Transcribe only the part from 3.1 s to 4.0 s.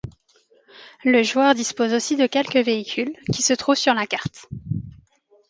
qui se trouvent sur